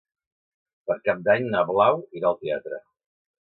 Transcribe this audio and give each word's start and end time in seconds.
Per 0.91 0.97
Cap 1.09 1.21
d'Any 1.27 1.45
na 1.57 1.63
Blau 1.69 2.01
irà 2.21 2.31
al 2.33 2.41
teatre. 2.43 2.83